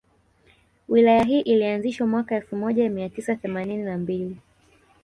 Wilaya 0.89 1.23
hii 1.23 1.39
ilianzishwa 1.39 2.07
mwaka 2.07 2.35
elfu 2.35 2.55
moja 2.55 2.89
mia 2.89 3.09
tisa 3.09 3.35
themanini 3.35 3.83
na 3.83 3.97
mbili 3.97 4.37